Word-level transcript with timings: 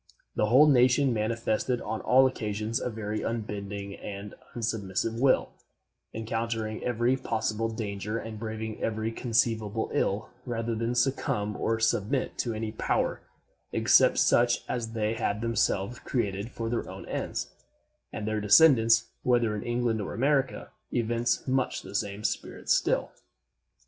The 0.35 0.47
whole 0.47 0.65
nation 0.65 1.13
manifested 1.13 1.79
on 1.79 2.01
all 2.01 2.25
occasions 2.25 2.79
a 2.79 2.89
very 2.89 3.21
unbending 3.23 3.93
and 3.97 4.33
unsubmissive 4.55 5.19
will, 5.19 5.51
encountering 6.11 6.83
every 6.83 7.15
possible 7.15 7.69
danger 7.69 8.17
and 8.17 8.39
braving 8.39 8.81
every 8.81 9.11
conceivable 9.11 9.91
ill 9.93 10.29
rather 10.43 10.73
than 10.73 10.95
succumb 10.95 11.55
or 11.55 11.79
submit 11.79 12.39
to 12.39 12.55
any 12.55 12.71
power 12.71 13.21
except 13.71 14.17
such 14.17 14.63
as 14.67 14.93
they 14.93 15.13
had 15.13 15.39
themselves 15.41 15.99
created 15.99 16.49
for 16.49 16.67
their 16.67 16.89
own 16.89 17.05
ends; 17.07 17.51
and 18.11 18.27
their 18.27 18.41
descendants, 18.41 19.11
whether 19.21 19.55
in 19.55 19.61
England 19.61 20.01
or 20.01 20.15
America, 20.15 20.71
evince 20.91 21.47
much 21.47 21.83
the 21.83 21.93
same 21.93 22.23
spirit 22.23 22.69
still. 22.71 23.11